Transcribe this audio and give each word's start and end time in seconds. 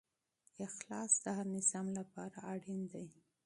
شفافیت 0.55 1.11
د 1.23 1.25
هر 1.37 1.45
نظام 1.55 1.87
لپاره 1.97 2.37
اړین 2.53 2.81
دی. 2.93 3.07